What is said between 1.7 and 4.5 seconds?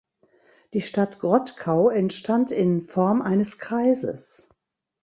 entstand in Form eines Kreises.